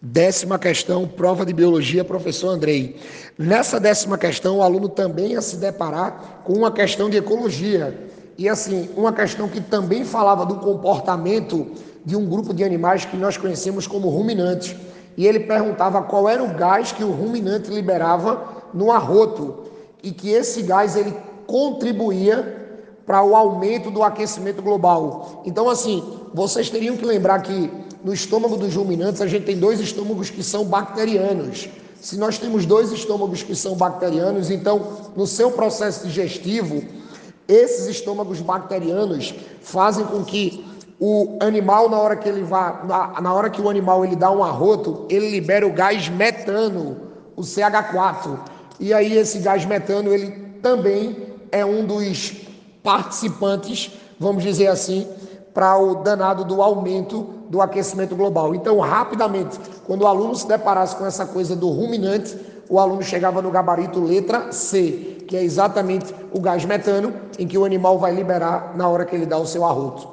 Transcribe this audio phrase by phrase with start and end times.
[0.00, 2.96] Décima questão, prova de biologia, professor Andrei.
[3.38, 8.10] Nessa décima questão, o aluno também ia se deparar com uma questão de ecologia.
[8.36, 11.66] E assim, uma questão que também falava do comportamento
[12.04, 14.76] de um grupo de animais que nós conhecemos como ruminantes.
[15.16, 19.64] E ele perguntava qual era o gás que o ruminante liberava no arroto
[20.02, 21.16] e que esse gás ele
[21.46, 22.54] contribuía
[23.06, 25.42] para o aumento do aquecimento global.
[25.46, 26.04] Então, assim,
[26.34, 27.70] vocês teriam que lembrar que
[28.06, 31.68] no estômago dos ruminantes a gente tem dois estômagos que são bacterianos.
[32.00, 36.84] Se nós temos dois estômagos que são bacterianos, então no seu processo digestivo,
[37.48, 40.64] esses estômagos bacterianos fazem com que
[41.00, 44.30] o animal na hora que ele vá, na, na hora que o animal ele dá
[44.30, 46.96] um arroto, ele libera o gás metano,
[47.34, 48.38] o CH4.
[48.78, 50.30] E aí esse gás metano ele
[50.62, 52.34] também é um dos
[52.84, 55.08] participantes, vamos dizer assim,
[55.56, 58.54] para o danado do aumento do aquecimento global.
[58.54, 62.36] Então, rapidamente, quando o aluno se deparasse com essa coisa do ruminante,
[62.68, 67.56] o aluno chegava no gabarito letra C, que é exatamente o gás metano em que
[67.56, 70.10] o animal vai liberar na hora que ele dá o seu arroto.